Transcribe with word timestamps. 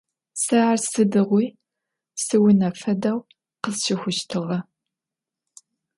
Se 0.43 0.55
ar 0.69 0.77
sıdiğui 0.89 1.45
siune 2.23 2.69
fedeu 2.81 3.19
khısşıxhuştığe. 3.63 4.59